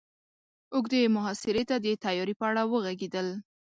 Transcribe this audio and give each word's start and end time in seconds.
اوږدې 0.75 1.01
محاصرې 1.15 1.63
ته 1.69 1.75
د 1.83 1.85
تياري 2.03 2.33
په 2.39 2.45
اړه 2.49 2.63
وغږېدل. 2.71 3.27